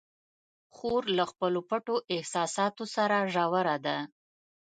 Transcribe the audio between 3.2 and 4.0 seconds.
ژوره ده.